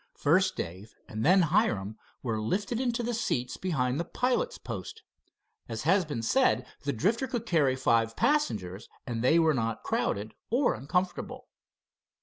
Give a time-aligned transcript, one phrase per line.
[0.15, 5.03] First Dave and then Hiram were lifted into the seats behind the pilot's post.
[5.69, 10.33] As has been said, the Drifter could carry five passengers, and they were not crowded
[10.49, 11.49] or uncomfortable.